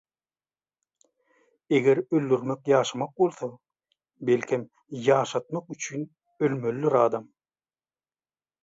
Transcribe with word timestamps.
Eger 1.79 2.01
öldürmek 2.19 2.71
ýaşamak 2.73 3.13
bolsa, 3.23 3.51
belkem 4.31 4.65
ýaşatmak 5.05 5.71
üçin 5.79 6.11
ölmelidir 6.49 7.01
adam. 7.07 7.31